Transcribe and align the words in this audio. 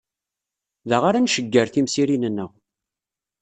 Da 0.89 0.97
ara 1.07 1.19
ncegger 1.23 1.67
timsirin-nneɣ. 1.69 2.51